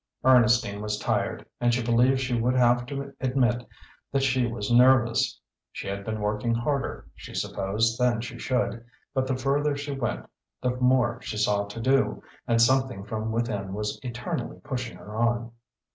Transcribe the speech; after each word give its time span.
Ernestine 0.23 0.81
was 0.81 0.97
tired, 0.97 1.45
and 1.59 1.71
she 1.75 1.83
believed 1.83 2.19
she 2.19 2.33
would 2.33 2.55
have 2.55 2.87
to 2.87 3.13
admit 3.21 3.63
that 4.11 4.23
she 4.23 4.47
was 4.47 4.71
nervous. 4.71 5.39
She 5.71 5.87
had 5.87 6.03
been 6.03 6.21
working 6.21 6.55
harder, 6.55 7.07
she 7.13 7.35
supposed, 7.35 7.99
than 7.99 8.19
she 8.19 8.39
should, 8.39 8.83
but 9.13 9.27
the 9.27 9.35
further 9.37 9.77
she 9.77 9.91
went 9.91 10.25
the 10.59 10.71
more 10.77 11.21
she 11.21 11.37
saw 11.37 11.65
to 11.67 11.79
do, 11.79 12.23
and 12.47 12.59
something 12.59 13.03
from 13.03 13.31
within 13.31 13.75
was 13.75 13.99
eternally 14.01 14.57
pushing 14.63 14.97
her 14.97 15.15
on. 15.15 15.51